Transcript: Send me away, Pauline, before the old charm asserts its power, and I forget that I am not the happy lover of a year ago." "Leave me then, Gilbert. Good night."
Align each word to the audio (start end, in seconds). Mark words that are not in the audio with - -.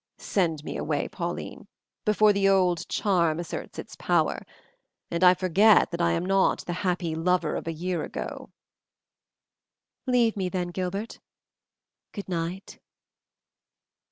Send 0.17 0.63
me 0.63 0.77
away, 0.77 1.07
Pauline, 1.09 1.67
before 2.05 2.33
the 2.33 2.49
old 2.49 2.89
charm 2.89 3.39
asserts 3.39 3.77
its 3.77 3.95
power, 3.95 4.47
and 5.11 5.23
I 5.23 5.35
forget 5.35 5.91
that 5.91 6.01
I 6.01 6.13
am 6.13 6.25
not 6.25 6.65
the 6.65 6.73
happy 6.81 7.13
lover 7.13 7.55
of 7.55 7.67
a 7.67 7.71
year 7.71 8.03
ago." 8.03 8.49
"Leave 10.07 10.35
me 10.35 10.49
then, 10.49 10.69
Gilbert. 10.69 11.19
Good 12.13 12.27
night." 12.27 12.79